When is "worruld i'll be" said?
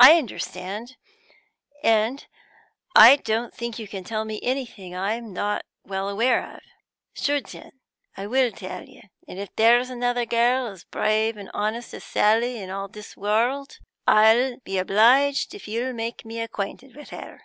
13.16-14.76